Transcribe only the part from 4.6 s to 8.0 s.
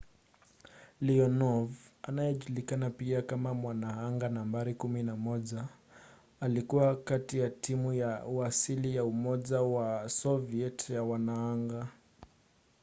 11” alikuwa kati ya timu